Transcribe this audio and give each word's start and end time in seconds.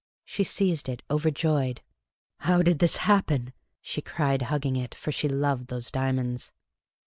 She 0.25 0.43
seized 0.43 0.89
it, 0.89 1.03
overjoyed. 1.11 1.81
*' 2.13 2.37
How 2.47 2.63
did 2.63 2.79
this 2.79 2.97
happen?" 3.05 3.53
she 3.83 4.01
cried, 4.01 4.41
hugging 4.41 4.75
it, 4.75 4.95
for 4.95 5.11
she 5.11 5.29
loved 5.29 5.67
those 5.67 5.91
diamonds. 5.91 6.51